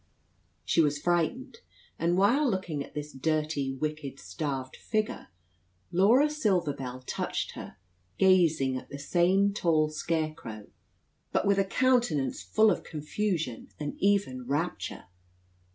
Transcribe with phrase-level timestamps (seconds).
[0.65, 1.59] She was frightened;
[1.99, 5.27] and while looking at this dirty, wicked, starved figure,
[5.91, 7.77] Laura Silver Bell touched her,
[8.17, 10.69] gazing at the same tall scarecrow,
[11.31, 15.03] but with a countenance full of confusion and even rapture.